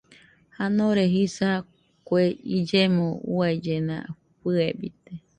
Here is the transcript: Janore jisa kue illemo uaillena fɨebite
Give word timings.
Janore 0.57 1.03
jisa 1.13 1.49
kue 2.07 2.23
illemo 2.57 3.07
uaillena 3.33 3.97
fɨebite 4.37 5.11